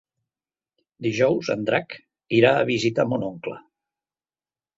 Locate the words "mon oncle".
3.13-3.61